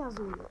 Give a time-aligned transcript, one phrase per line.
[0.00, 0.48] Meter Solo.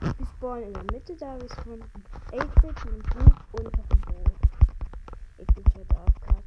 [0.00, 1.82] Wir spawnen in der Mitte, da wir spawnen
[2.30, 4.36] 8-Bit, ein Buch und noch ein Boot.
[5.40, 6.44] 8-Bit wird aufgehört.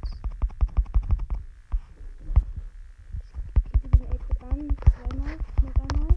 [3.74, 6.14] Ich gebe den 8-Bit an, zweimal, noch einmal,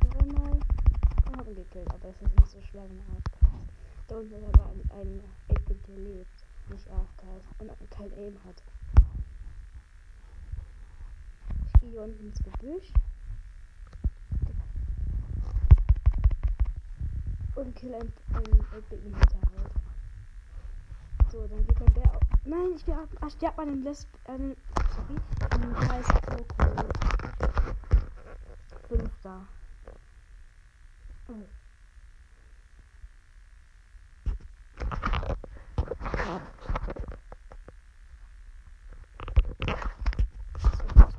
[0.00, 0.58] dreimal
[1.26, 3.68] und habe ihn gekillt, aber es ist nicht so schwer, wenn er aufgehört.
[4.08, 5.20] Da unten ist aber ein, ein
[5.54, 8.60] 8-Bit, der lebt, nicht aufgehört und kein Aim hat.
[11.66, 12.02] Ich gehe hier
[12.66, 12.92] Gebüsch.
[17.54, 19.72] und kill ein, ein, ein Big Hinterhalt.
[21.30, 22.22] So, dann geht mein Bär auf.
[22.44, 24.56] Nein, ich sterbe, ah, sterb an dem Lesb, an
[24.94, 25.16] sorry,
[25.50, 26.88] an Kreis Coco.
[28.88, 29.46] Fünfter.
[31.28, 31.34] Oh.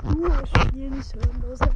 [0.03, 1.75] So, uh, Spiel nicht hörenloser.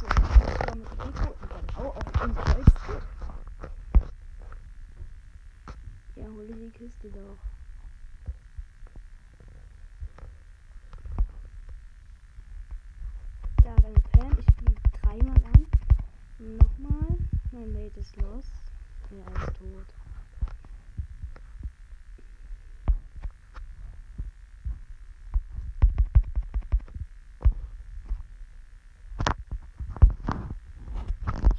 [0.00, 2.66] So, ich war mit Rico und dann auch auf den Kreuz.
[6.16, 7.36] Ja, hole die Kiste doch.
[13.62, 15.66] Da, deine Pam, ich fliege dreimal an.
[16.38, 17.18] Nochmal.
[17.52, 18.52] Mein Mate ist lost.
[19.10, 19.94] Er ist tot.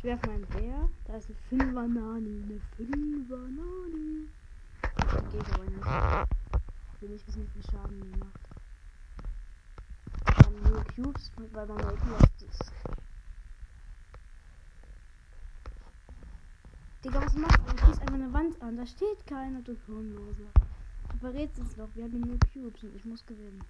[0.02, 0.89] Ich werfe meinen Bär.
[1.05, 2.41] Da ist eine 5er Nani.
[2.41, 4.30] Eine 5er Nani.
[5.31, 6.27] Geht aber nicht.
[6.95, 8.39] Ich will nicht wissen, wie viel Schaden die macht.
[10.44, 12.72] Haben nur Cubes, weil man Mate lost ist.
[17.06, 17.75] Digga, was machst du?
[17.75, 18.78] Du schießt einfach eine Wand an.
[18.78, 20.50] Da steht keiner, du Hirnloser.
[21.11, 21.90] Du verrätst es doch.
[21.94, 23.63] Wir haben nur Cubes und ich muss gewinnen.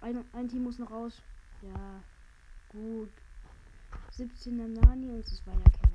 [0.00, 1.22] Ein, ein Team muss noch raus.
[1.62, 2.02] Ja,
[2.70, 3.12] gut.
[4.18, 5.85] 17er Nani und es war ja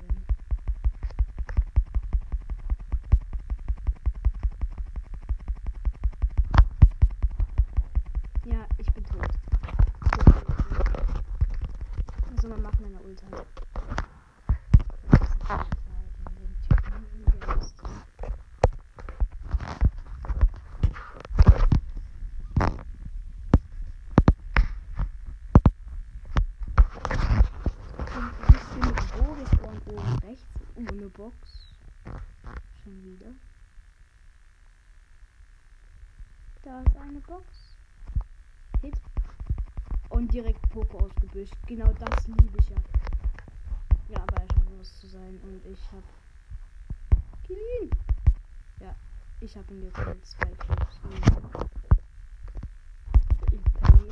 [36.82, 37.46] Da ist eine Box.
[38.80, 39.00] Hit.
[40.08, 41.54] Und direkt Poco ausgebüscht.
[41.66, 42.76] Genau das liebe ich ja.
[44.08, 45.38] Ja, aber er scheint los zu sein.
[45.44, 46.02] Und ich hab.
[47.46, 47.90] Kill ihn!
[48.80, 48.94] Ja,
[49.40, 50.26] ich hab ihn gekillt.
[50.26, 51.00] Zwei Cubes.
[53.52, 54.10] Ich Penny.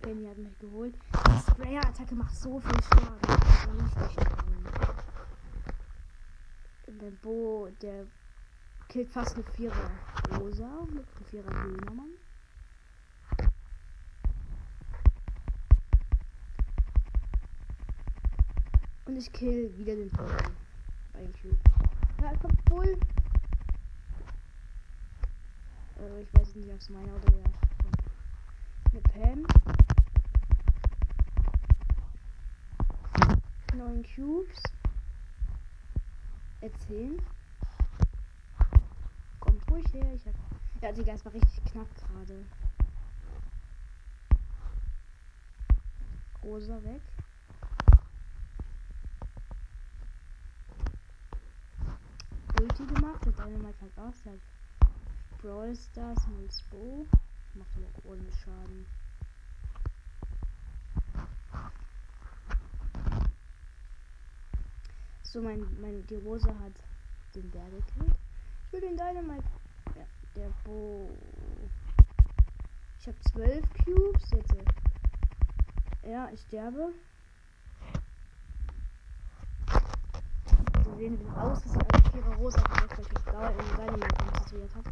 [0.00, 0.94] Penny hat mich geholt.
[0.94, 3.18] Die Sprayer-Attacke macht so viel Schaden.
[3.80, 4.66] Richtig schlimm.
[7.00, 8.06] Der Bo, der
[8.88, 9.90] killt fast eine Vierer
[10.38, 12.10] Rosa mit einem Vierer Dönermann.
[19.06, 20.36] Und ich kill wieder den Bull.
[21.40, 21.58] Cube.
[22.20, 22.98] Ja, kommt Bull.
[25.98, 27.44] Äh, ich weiß nicht, ob es meiner oder der.
[28.90, 29.46] Eine Pam.
[33.76, 34.62] Neun Cubes.
[36.60, 37.20] Erzählen.
[39.92, 40.14] Ruhig her.
[40.14, 40.34] Ich hab.
[40.82, 42.44] Ja, Digga, es war richtig knapp gerade.
[46.42, 47.00] Rosa weg.
[52.60, 54.40] Ulti gemacht, der Dynamite halt aus, hat
[55.42, 57.06] Brawl Stars und als Bo.
[57.54, 58.86] Macht aber ohne Schaden.
[65.22, 66.72] So, mein, mein, die Rose hat
[67.34, 68.16] den Bär gekillt.
[68.66, 69.55] Ich will den Dynamite.
[70.36, 71.08] Der Bo.
[73.00, 74.52] Ich habe zwölf Cubes jetzt.
[76.04, 76.92] äh, Ja, ich sterbe.
[80.84, 84.84] Sie sehen, wie aus Versehen als Vierer rosa ich mich blau in Dynamite konzentriert hat.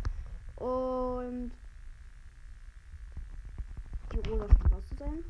[0.62, 1.52] Und
[4.12, 5.24] die rosa scheint raus zu sein.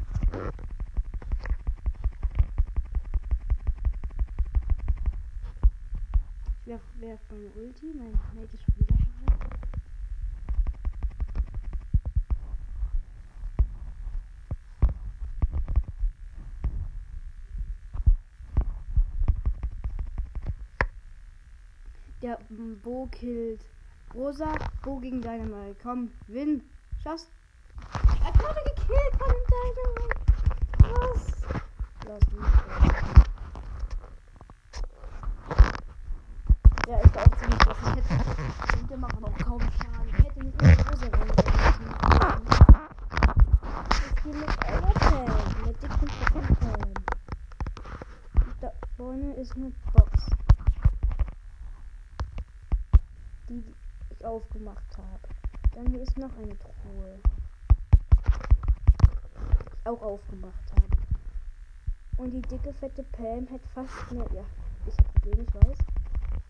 [6.60, 9.40] Ich werf, werf meine Ulti, mein Mate ist schon wieder bereit.
[22.22, 22.38] Der
[22.84, 23.64] Bo killt
[24.14, 24.52] Rosa.
[24.82, 25.76] Bo gegen Dynamite.
[25.82, 26.62] Komm, win.
[27.02, 27.28] Schaffst.
[27.92, 29.92] Er wurde gekillt von dem.
[30.92, 31.22] Was?
[32.06, 32.50] Lass mich.
[36.86, 37.78] Ja, ich war auch ziemlich krass.
[37.96, 38.86] Ich hätte.
[38.90, 40.08] Der macht aber auch kaum Schaden.
[40.08, 41.28] Ich hätte nicht in die Hose rein.
[43.88, 45.26] Das geht mit einer Pam.
[45.64, 46.08] Mit dicken
[46.60, 46.92] Pam.
[48.60, 50.10] Da vorne ist eine Box.
[53.48, 53.74] Die, die
[54.10, 55.28] ich aufgemacht habe.
[55.74, 57.20] Dann hier ist noch eine Truhe.
[59.32, 60.96] Die ich auch aufgemacht habe.
[62.16, 64.26] Und die dicke, fette Pam hat fast mehr.
[64.32, 64.44] Ja,
[64.86, 65.78] ich habe Probleme, ich weiß.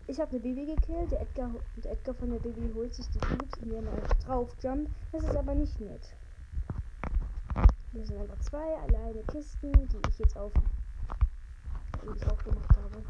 [0.07, 1.11] Ich habe eine Baby gekillt.
[1.11, 1.51] Der Edgar,
[1.83, 4.91] der Edgar von der Baby holt sich die Cubes, indem er einfach drauf jumpt.
[5.11, 6.15] Das ist aber nicht nett.
[7.91, 10.51] Hier sind einfach zwei alleine Kisten, die ich jetzt auf
[12.03, 13.03] die ich aufgemacht habe.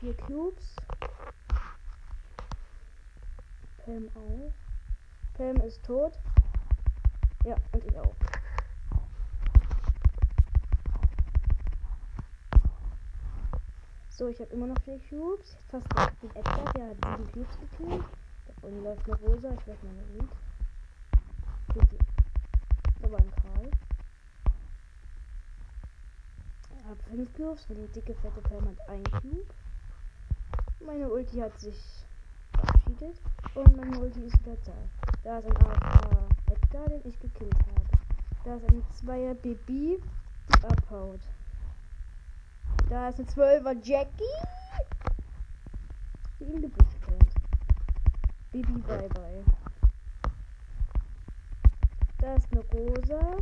[0.00, 0.76] Vier Cubes.
[3.84, 4.52] Pam auch.
[5.34, 6.18] Pam ist tot.
[7.44, 8.14] Ja, und ich auch.
[14.08, 15.56] So, ich habe immer noch vier Cubes.
[15.68, 15.86] Fast
[16.22, 18.04] den Edgar, der hat sieben Cubes gekillt.
[18.46, 20.30] Da vorne läuft eine Rosa, ich werde meine Ult.
[23.02, 23.70] Da war ein Karl.
[26.78, 29.46] Ich habe fünf Cubes, die dicke, fette Pam hat ein Cube.
[30.80, 32.04] Meine Ulti hat sich
[32.94, 33.20] verabschiedet.
[33.54, 35.38] Und meine Ulti ist wieder da.
[35.38, 37.84] Ist ein AFK Edgar, den ich gekillt habe.
[38.44, 39.98] Da ist eine Zweier Baby,
[40.48, 41.20] die abhaut.
[42.88, 44.24] Da ist eine 12er Jackie.
[46.40, 47.34] Die im Gebüsch kennt.
[48.52, 49.44] Baby bye bye.
[52.18, 53.36] Da ist eine Rosa,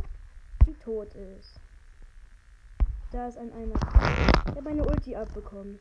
[0.65, 1.59] die tot ist.
[3.11, 5.79] Da ist ein einer, der meine Ulti abbekommt.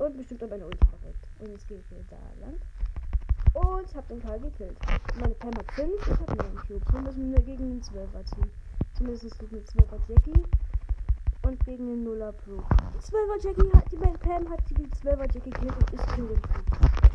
[0.00, 1.28] Und bestimmt auch meine Ulti verreckt.
[1.40, 2.56] Und jetzt gehe ich wieder da lang.
[3.52, 4.78] Und ich habe den Karl gekillt.
[5.20, 6.92] Meine Pam hat 5, ich habe 9 Cubes.
[6.94, 8.50] Wir müssen wir gegen den 12er ziehen.
[8.94, 10.42] Zumindest gegen den 12er Jackie
[11.42, 12.62] und gegen den Nuller Pro.
[12.94, 16.40] Die 12er Jackie hat, die Pam hat die 12er Jackie gekillt und ist Kill den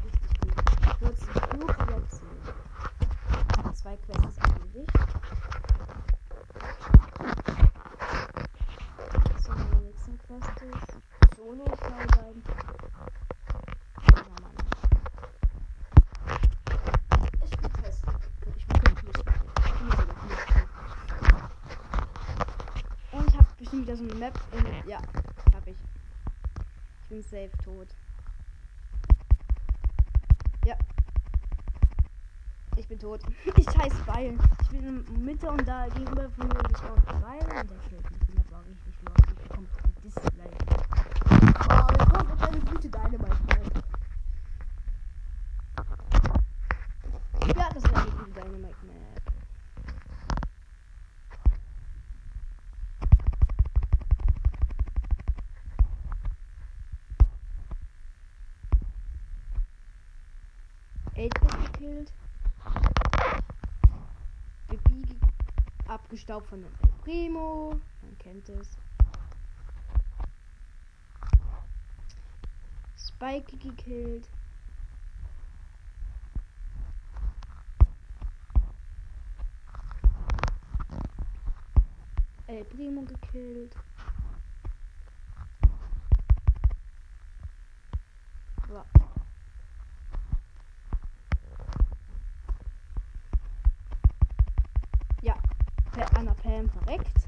[0.05, 0.53] Richtig gut.
[0.99, 2.43] Kurz Cube platzieren.
[3.73, 4.91] Zwei Quests erledigt.
[9.41, 12.41] So, meine nächste Quest ist Solo frei sein.
[14.15, 14.55] Ja, Mann.
[17.43, 18.03] Ich bin fest.
[18.55, 19.17] Ich bin glücklich.
[19.17, 20.65] Ich bin sogar glücklich.
[23.11, 24.39] Und ich habe bestimmt wieder so eine Map.
[24.53, 24.97] Und ja,
[25.53, 25.75] hab ich.
[27.03, 27.87] Ich bin safe tot.
[30.65, 30.75] Ja.
[32.75, 33.21] Ich bin tot.
[33.57, 34.37] Ich scheiß Beil.
[34.63, 38.19] Ich bin in Mitte und da gegenüber von mir gespawnt Beil und der killt mich.
[38.27, 39.15] Die Map war richtig los.
[39.29, 40.65] Ich bekomme ein Dislike.
[41.69, 43.83] Oh, jetzt kommt jetzt eine gute Dynamite Map.
[47.55, 49.15] Ja, das war eine gute Dynamite Map.
[61.17, 62.11] Eight gekillt.
[64.67, 65.15] Bibi ge
[66.15, 66.71] abgestaubt von dem
[67.03, 67.77] Primo.
[68.01, 68.77] Man kennt es.
[72.97, 74.29] Spike gekillt.
[82.47, 83.75] El Primo gekillt.
[88.69, 88.85] Ja.
[95.21, 95.35] Ja,
[95.95, 97.25] Per- Anna Pam verreckt.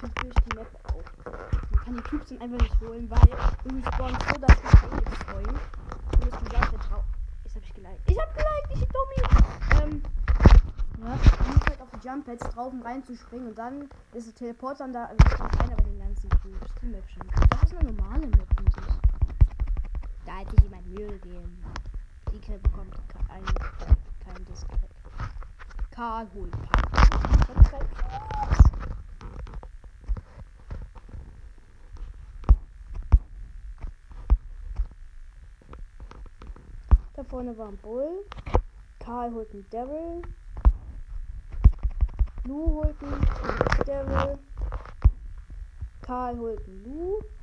[0.00, 1.30] Typisch die Map auch.
[1.70, 3.28] Man kann die Cubes dann einfach nicht holen, weil
[3.64, 5.46] irgendwie spawnt so, dass man eh freuen.
[5.46, 7.04] Und jetzt gesagt, der Trau.
[7.44, 8.10] Jetzt hab ich geliked.
[8.10, 9.20] Ich hab geliked, ich Dummi.
[9.80, 10.02] Ähm,
[10.98, 14.34] ja, man muss halt auf die Jump Pads drauf, um reinzuspringen und dann ist der
[14.34, 16.70] Teleporter dann da, also ich kann keiner bei den ganzen Cubes.
[16.82, 17.22] Die Map schon.
[17.48, 20.26] Das ist eine normale Map, finde ich.
[20.26, 21.64] Da hätte sich jemand Mühe gegeben.
[22.32, 23.44] Die bekommt kein,
[24.24, 24.88] kein Dislike.
[25.96, 26.26] Karl
[37.14, 38.24] Da vorne war ein Bull.
[38.98, 40.22] Karl holt einen Devil.
[42.44, 44.38] Lu holt einen Devil.
[46.02, 47.35] Karl holt einen Lu.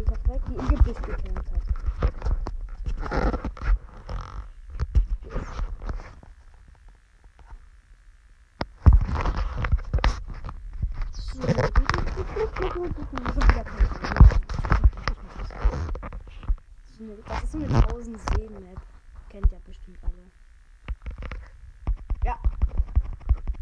[0.00, 1.60] Minecraft weg, die Gebüsch gekämpft hat.
[17.26, 18.80] Das ist so eine 1000 Seen Map.
[19.28, 20.30] Kennt ihr bestimmt alle.
[22.24, 22.38] Ja.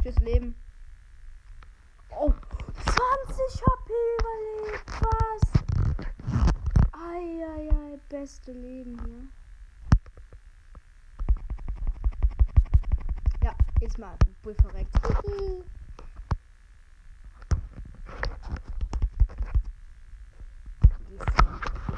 [0.02, 0.54] Tschüss Leben.
[8.48, 9.28] Beste Leben hier.
[13.44, 14.88] Ja, jetzt mal Bull verreckt.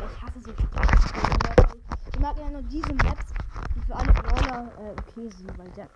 [0.03, 0.53] Ich hasse so
[2.13, 3.33] Ich mag ja nur diese Maps,
[3.77, 5.89] die für alle Brawler äh, okay sind, weil der.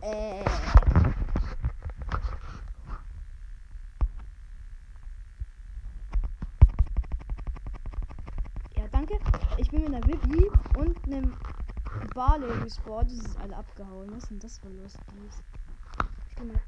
[0.00, 0.44] Äh.
[8.84, 9.18] Ja, danke.
[9.56, 11.36] Ich bin mit einer Bibi und einem
[12.14, 13.10] Barley gespawnt.
[13.10, 14.10] Die sind alle abgehauen.
[14.12, 15.02] Was ist denn das für lustig?
[16.30, 16.60] Ich geh mal.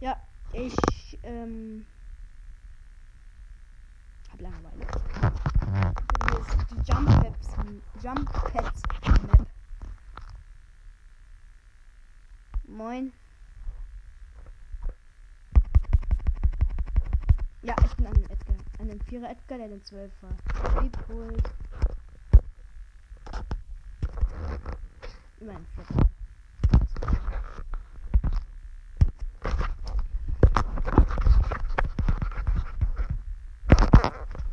[0.00, 0.16] Ja,
[0.52, 0.74] ich
[1.22, 1.86] ähm,
[4.32, 4.86] hab Langeweile.
[6.28, 7.56] Hier ist die Jump Pads,
[8.02, 8.82] Jump Pads
[9.26, 9.46] Map.
[12.66, 13.12] Moin.
[17.64, 18.56] Ja, ich bin an dem Edgar.
[19.14, 20.82] Vierer Edgar, der den 12 war.
[20.82, 21.50] Liebholt.
[25.38, 26.10] Immer ein Vierer.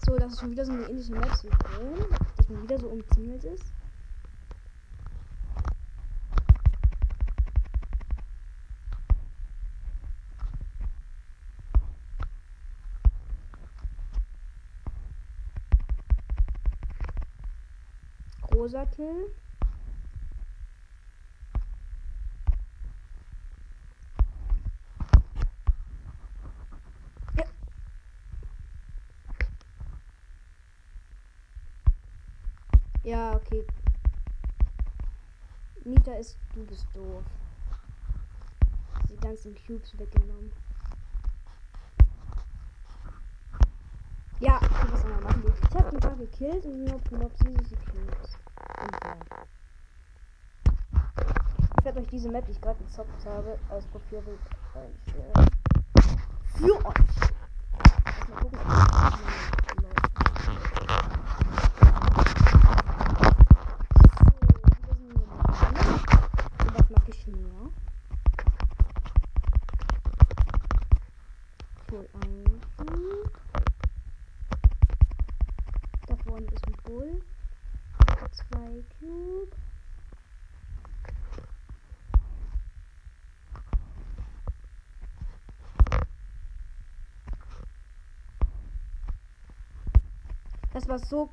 [0.05, 2.05] So, das ist schon wieder so eine ähnliche Map vorhin.
[2.37, 3.80] Dass man wieder so umzingelt ist.
[18.61, 19.33] Großer Kill.
[33.03, 33.35] Ja.
[33.35, 33.65] Okay.
[35.83, 37.23] Nita ist, du bist doof.
[39.09, 40.51] Die ganzen Cubes weggenommen.
[44.39, 45.43] Ja, okay, was soll man machen?
[45.47, 48.37] Ich hab ein paar gekillt und nur Mob sie die Cubes.
[48.81, 49.17] Unfair.
[51.81, 54.21] Ich werde euch diese Map, die ich gerade gezockt habe, als Profil
[54.75, 55.49] einstellen.
[56.45, 56.93] Für euch!
[58.29, 59.17] Mal gucken, ob das
[59.81, 60.11] läuft.
[60.45, 60.51] So,
[64.45, 65.41] hier sind wir mal.
[66.59, 67.63] Und was mag ich mehr?
[71.81, 73.31] Ich hol einen Cube.
[76.05, 77.11] Da vorne ist ein Bull.
[78.31, 79.55] Zwei Cube.
[90.73, 91.29] Das war so.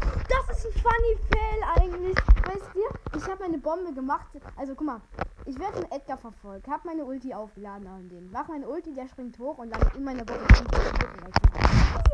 [0.00, 2.16] Das ist ein funny Fail eigentlich.
[2.16, 4.26] Weißt du, ich habe eine Bombe gemacht.
[4.56, 5.00] Also guck mal,
[5.46, 8.30] ich werde von Edgar verfolgt, habe meine Ulti aufgeladen an den.
[8.32, 10.44] Mach meine Ulti, der springt hoch und landet in meiner Bombe.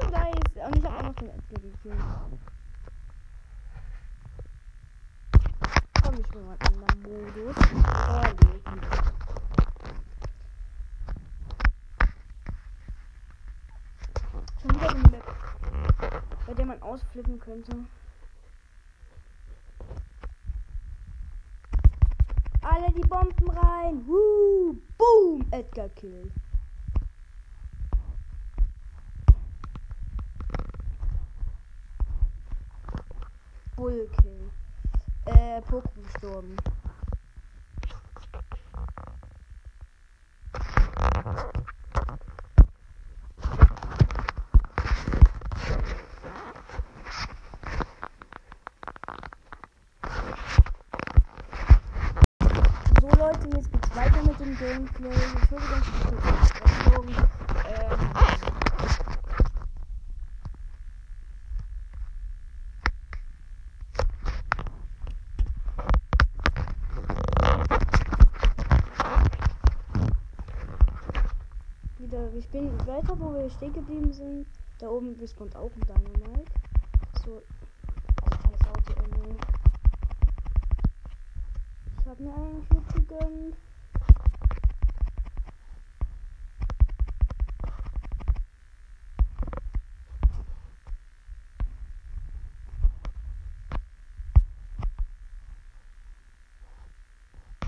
[0.03, 0.35] So nice.
[0.67, 2.05] Und ich habe auch noch den Edgar gekillt.
[6.03, 7.57] Komm, ich bin mal in anderen Modus.
[8.11, 8.61] Oh, nee.
[14.65, 15.27] Schon wieder so eine Map,
[16.47, 17.73] bei der man ausflippen könnte.
[22.63, 24.07] Alle die Bomben rein.
[24.07, 26.31] Woo, boom, Edgar Kill.
[33.77, 34.51] Bull Kill.
[35.27, 36.57] Äh, Poco gestorben.
[53.05, 55.11] So Leute, jetzt geht's weiter mit dem Gameplay.
[55.11, 57.09] Entschuldigung für die Unterbrechung.
[57.67, 58.15] Ähm,
[72.53, 74.47] wir spielen weiter, wo wir stehen geblieben sind.
[74.79, 76.45] Da oben respawnt auch ein Dynamite.
[77.25, 77.43] So.
[79.23, 79.37] Nee.
[82.01, 83.57] Ich hab mir einen Cube gegönnt.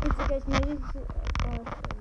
[0.04, 0.99] Jetzt gleich eine riesige.
[0.99, 1.97] Äh,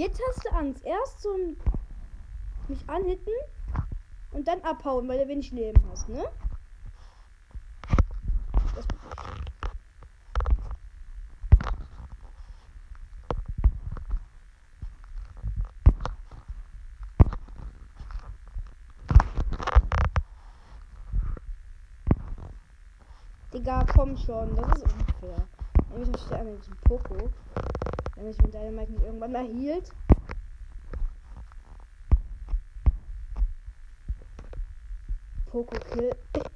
[0.00, 0.82] Jetzt hast du Angst.
[0.86, 1.28] Erst so
[2.68, 3.34] mich anhitten
[4.32, 6.24] und dann abhauen, weil du wenig Leben hast, ne?
[8.74, 8.86] Das
[23.52, 25.46] Digga, komm schon, das ist unfair.
[25.90, 27.28] Nämlich steht mit diesem Poco.
[28.20, 29.90] Wenn ich mit Dynamite nicht irgendwann mal hielt.
[35.46, 36.10] Poco Kill.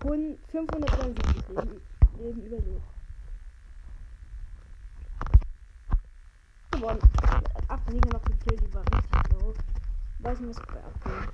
[0.00, 1.80] 573 Leben,
[2.18, 2.82] Leben überlebt.
[6.72, 7.00] Gewonnen.
[7.68, 9.54] Ach, Sieger noch gekillt, die war richtig low.
[10.18, 11.28] Weiß nicht, was bei abging.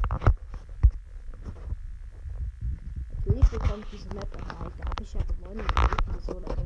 [3.16, 5.66] Natürlich bekommt diese Map, aber da habe ich ja gewonnen.
[5.66, 6.64] Ich bin so oder so.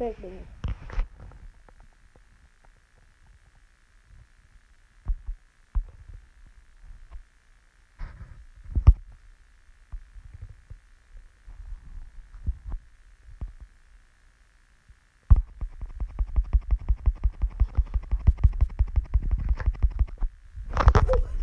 [0.00, 0.46] gefällt mir nicht.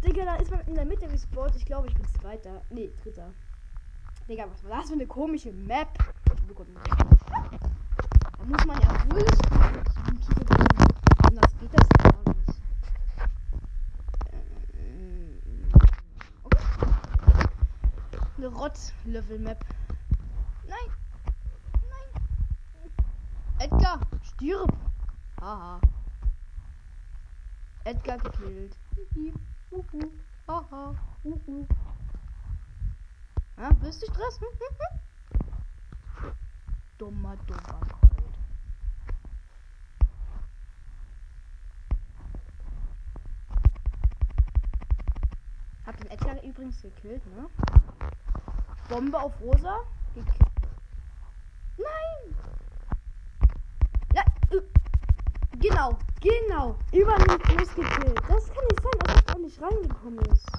[0.04, 1.56] Digga, da ist man in der Mitte gespawnt.
[1.56, 2.62] Ich glaube, ich bin Zweiter.
[2.70, 3.34] Nee, Dritter.
[4.28, 5.88] Digga, was war das für eine komische Map?
[6.26, 6.36] Da
[8.44, 9.26] muss man ja wohl
[11.24, 12.62] anders geht das gar nicht.
[14.78, 15.42] Ähm,
[16.44, 16.64] okay.
[18.38, 19.66] Eine Rotz-Level-Map.
[20.68, 20.90] Nein.
[21.74, 22.10] Nein.
[23.60, 24.72] Edgar, stirb.
[25.40, 25.80] Haha.
[27.84, 28.78] Edgar gekillt.
[29.72, 30.12] Uhu.
[30.48, 30.96] Haha.
[31.26, 31.68] Uhu.
[33.58, 34.40] Ja, bist du Stress?
[34.40, 34.78] Hm, hm,
[36.22, 36.32] hm?
[36.98, 38.38] Dummer, dummer Colt.
[45.86, 47.50] Hab den Edgar übrigens gekillt, ne?
[48.88, 49.82] Bombe auf Rosa.
[50.16, 50.50] Gekillt.
[51.78, 52.36] Nein!
[54.14, 54.62] Ja, äh,
[55.60, 56.80] genau, genau.
[56.94, 58.22] Über den Fuß gekillt.
[58.30, 60.50] Das kann nicht sein, auch nicht reingekommen ist.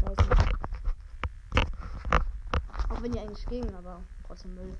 [0.00, 0.30] Scheiße.
[2.90, 4.76] Auch wenn die eigentlich ging, aber trotzdem Müll.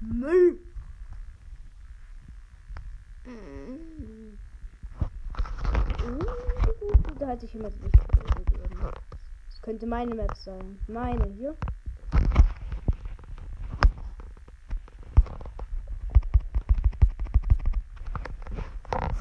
[0.00, 0.58] Müll!
[3.24, 4.38] Mm.
[6.04, 6.24] Uh,
[7.18, 7.96] da hat sich jemand nicht.
[9.50, 10.78] Das könnte meine Map sein.
[10.86, 11.56] Meine hier.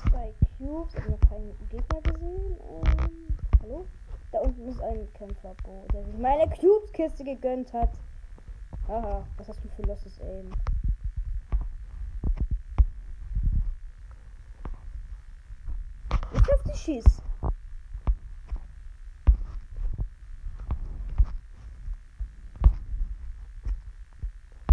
[0.10, 0.93] Zwei Cubes.
[0.93, 2.58] Ich habe noch keinen Gegner gesehen.
[2.70, 3.28] Ähm,
[3.62, 3.86] hallo?
[4.32, 7.90] Da unten ist ein Kämpferbo, der sich meine Cubes-Kiste gegönnt hat.
[8.88, 10.54] Haha, was hast du für losses Aim?
[16.34, 17.22] Ich auf die Schieß.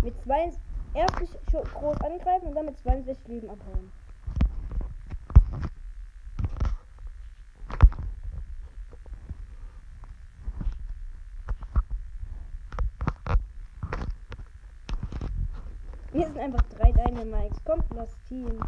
[0.02, 0.52] Mit zwei
[0.92, 1.16] erst
[1.72, 3.90] groß angreifen und dann mit 62 Leben abhauen.
[16.14, 17.58] Wir sind einfach drei Dynamites.
[17.64, 18.60] Kommt das Team.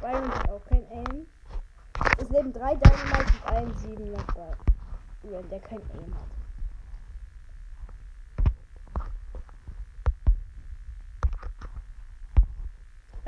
[0.00, 1.26] Bei uns ist auch kein Aim.
[2.18, 4.56] Es leben drei Dynamites und ein sieben noch bei.
[5.28, 6.44] Ja, der kein Aim hat.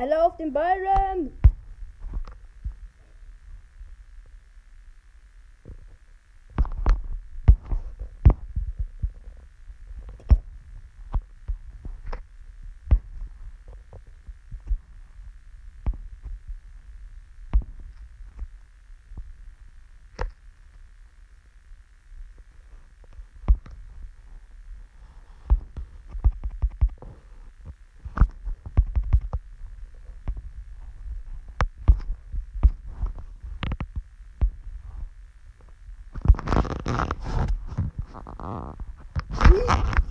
[0.06, 1.45] Alle auf den Byron!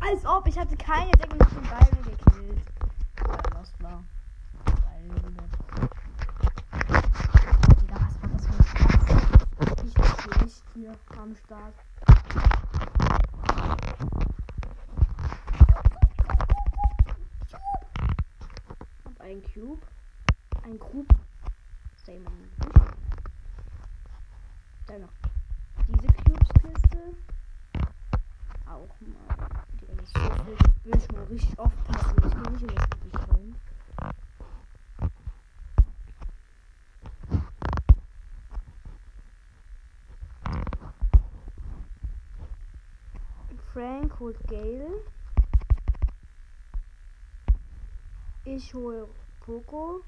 [0.02, 2.66] Als ob ich hatte keine Deckung mit den Beinen gekillt.
[3.54, 4.04] Lost war.
[7.82, 9.84] Digga, was war das für ein Spaß?
[9.84, 11.74] Ich schlecht hier am Start.
[19.06, 19.82] Hab ein Cube.
[20.64, 21.16] Ein Cube.
[22.06, 22.26] Same.
[24.88, 25.25] Dann noch diese
[28.68, 29.48] Auch mal.
[29.80, 30.58] Die ist so viel.
[30.86, 32.16] Ich mal richtig aufpassen.
[32.26, 33.56] Ich gehe nicht in das Gebiet rein.
[43.74, 44.88] Frank holt Gale.
[48.46, 49.08] Ich hole
[49.42, 50.02] Poco.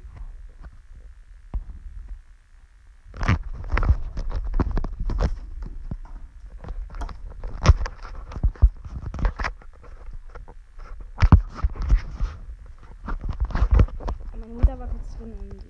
[14.40, 15.70] Meine Mutter war kurz drin und ich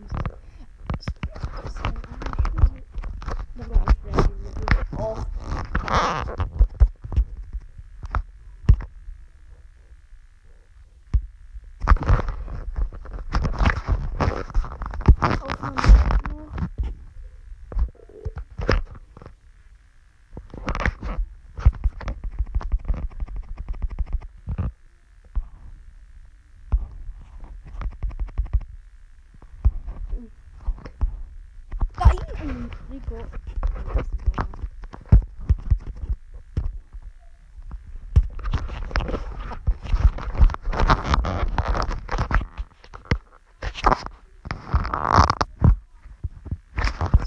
[0.00, 0.38] musste.
[3.56, 4.28] Da war auch Frank.
[4.96, 5.16] Oh.
[15.40, 16.52] Aufnahme läuft noch.
[31.96, 32.70] Nein!
[32.90, 33.18] Rico.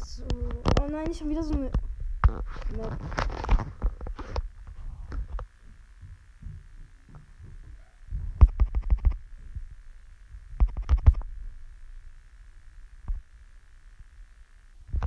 [0.05, 0.25] So.
[0.79, 1.71] Oh nein, ich habe wieder so eine.
[2.75, 2.91] Map.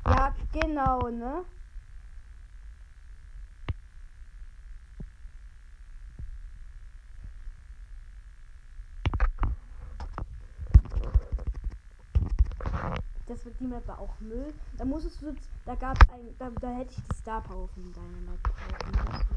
[0.05, 1.45] Ja, genau, ne?
[13.61, 14.55] Die Map war auch Müll.
[14.79, 15.35] Da musstest du
[15.67, 19.37] da gab ein, da, da hätte ich die Star Power von Map kaufen müssen.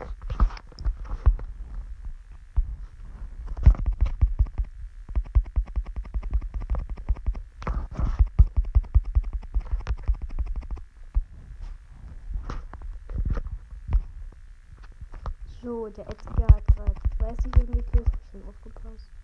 [15.62, 17.84] So, der Edgar hat gerade 30 irgendwie
[18.32, 19.23] schon aufgepasst.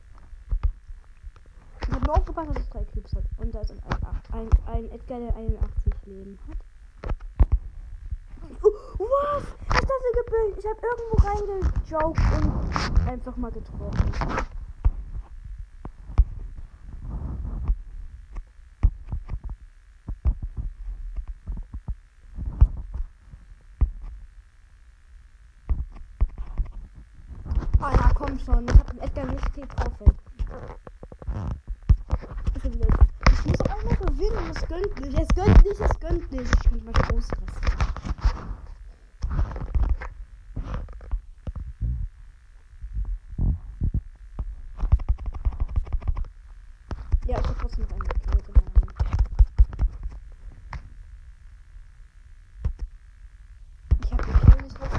[2.09, 3.23] Habe aufgepasst, dass es drei Cubes hat.
[3.37, 3.79] Und da ist ein,
[4.31, 6.57] ein, ein Edgar, der 81 Leben hat.
[8.63, 9.43] Oh, was?
[9.43, 10.57] Ist das denn gebildet?
[10.57, 12.19] Ich habe irgendwo reingejoked
[12.97, 14.11] und einfach mal getroffen.
[27.79, 28.65] Ah ja, komm schon.
[28.67, 29.93] Ich hab den Edgar nicht drauf.
[30.01, 30.11] ey.
[32.55, 32.87] Ich bin wieder-
[33.31, 34.51] Ich muss auch mal gewinnen.
[34.51, 35.19] Es gönnt nicht.
[35.19, 35.81] Es gönnt nicht.
[35.81, 36.55] Es gönnt nicht.
[36.55, 37.43] Ich könnte mal ausrasten.
[47.25, 48.53] Ja, ich hab trotzdem noch eine Kette.
[54.03, 54.89] Ich hab die Kill nicht drauf.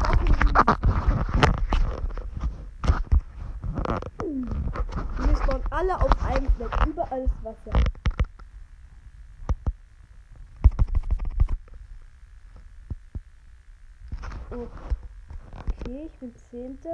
[5.18, 6.86] Wir spawnen alle auf einem Fleck.
[6.86, 7.72] Überall ist Wasser.
[14.52, 16.90] Okay, ich bin Zehnte.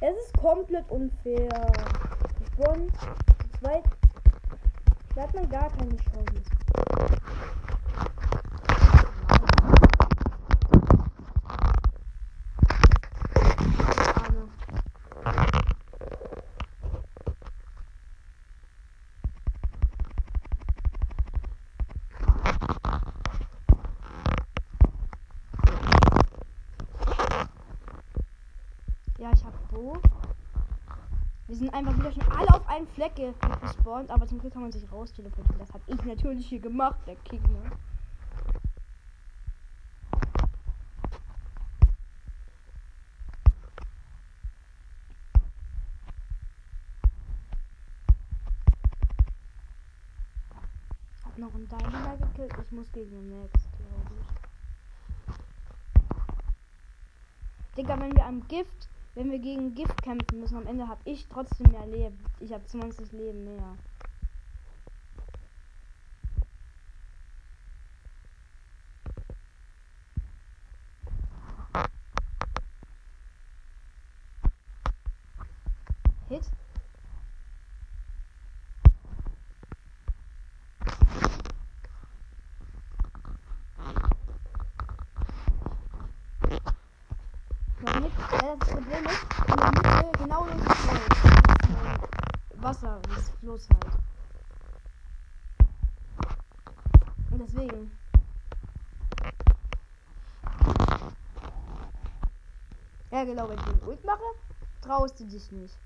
[0.00, 1.72] Es ist komplett unfair.
[2.40, 2.92] Ich bin
[3.60, 3.84] zweit.
[5.14, 6.42] Da hat man gar keine Chance.
[14.14, 14.48] Arme.
[29.18, 29.96] Ja, ich hab Bo.
[31.46, 34.62] Wir sind einfach wieder schon alle auf einen Fleck ge- gespawnt, aber zum Glück kann
[34.62, 35.60] man sich raus teleportieren.
[35.60, 37.40] Das habe ich natürlich hier gemacht, der King.
[37.42, 37.70] Ne?
[51.38, 52.52] noch einen Dynamite gekillt.
[52.64, 54.26] Ich muss gegen den nächsten, glaube ich.
[57.76, 61.26] Digga, wenn wir am Gift, wenn wir gegen Gift kämpfen müssen, am Ende habe ich
[61.28, 62.18] trotzdem mehr Leben.
[62.40, 63.76] Ich habe 20 Leben mehr.
[76.28, 76.42] Hit.
[87.82, 88.16] Noch nicht.
[88.30, 91.02] Ja, das Problem ist, in der Mitte genau links ist Feld.
[91.10, 91.74] Das ist,
[92.58, 93.98] äh, Wasser, das ist Fluss halt.
[97.32, 97.90] Und deswegen.
[103.10, 104.22] Ja genau, wenn ich den Ult mache,
[104.80, 105.76] traust du dich nicht.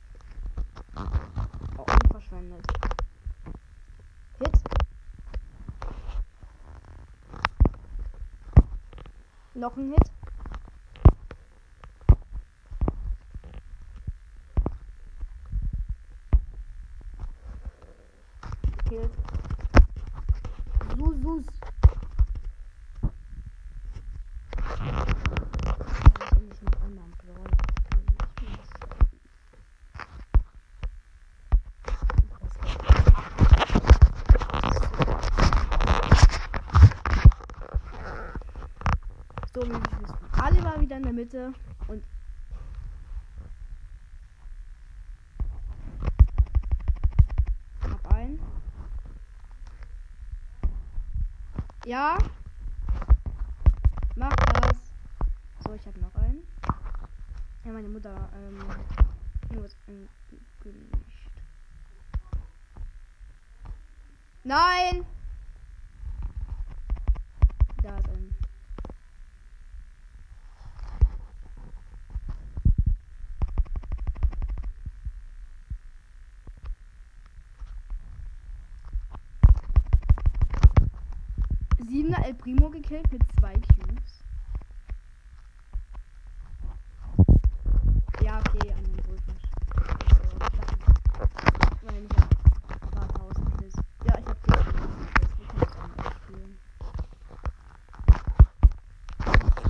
[1.77, 2.65] Oh, unverschwendet.
[4.39, 4.61] Hit.
[9.55, 10.11] Noch ein Hit.
[18.89, 19.11] Killt.
[20.97, 21.45] Susus.
[26.19, 28.07] Ich endlich mit anderen Brawler spielen.
[28.21, 28.97] Ich bin das-
[39.55, 40.17] So, wie wir wissen.
[40.41, 41.53] Alle war wieder in der Mitte
[41.89, 42.03] und
[47.83, 48.41] hab einen.
[51.85, 52.17] Ja.
[54.17, 54.91] Mach das.
[55.67, 56.43] So, ich hab noch einen.
[57.65, 58.59] Ja, meine Mutter, ähm,
[59.53, 61.31] nur was angekündigt.
[64.45, 65.05] Nein!
[67.83, 68.46] Da ist ein.
[82.27, 84.25] El Primo gekillt mit zwei Cubes.
[88.21, 89.45] Ja, okay, an den Bullfisch.
[91.83, 93.75] Weil ich hab ein paar tausend Kills.
[94.07, 95.39] Ja, ich hab 10.000 Kills.
[95.39, 96.59] Wir können es auch mal spielen.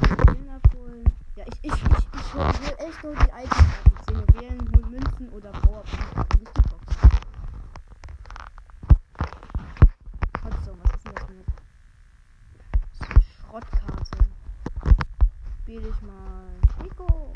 [0.08, 1.04] Juwelen abholen.
[1.36, 4.24] Ja, ich, ich, ich, ich hol- will echt nur die Items abziehen.
[4.32, 6.08] Juwelen, holen Münzen oder Powerpunkte.
[6.14, 6.84] aber Nicht die Box.
[10.40, 11.44] Trotzdem, was ist denn das für eine
[12.98, 14.18] das ist eine Schrottkarte?
[15.76, 16.82] Spiel ich mal.
[16.82, 17.32] Nico!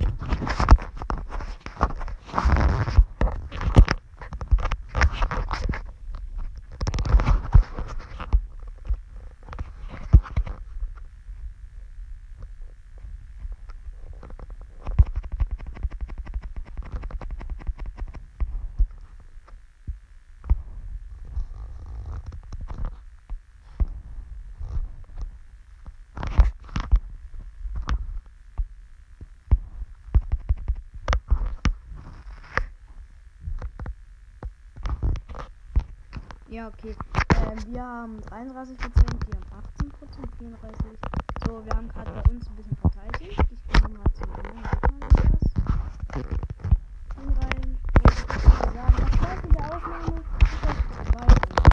[36.60, 36.98] Ja, okay.
[37.32, 39.92] Ähm, wir haben 33%, die haben 18%,
[40.38, 40.98] 34%.
[41.38, 42.69] So, wir haben gerade bei uns ein bisschen